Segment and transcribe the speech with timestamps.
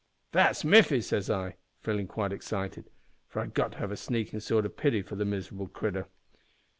[0.33, 2.89] "`That's Miffy,' says I, feelin' quite excited,
[3.27, 6.07] for I'd got to have a sneakin' sort o' pity for the miserable critter.